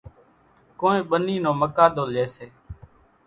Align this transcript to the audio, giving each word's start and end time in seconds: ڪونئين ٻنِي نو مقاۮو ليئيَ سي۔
ڪونئين 0.79 1.07
ٻنِي 1.09 1.35
نو 1.43 1.51
مقاۮو 1.61 2.03
ليئيَ 2.13 2.27
سي۔ 2.35 2.47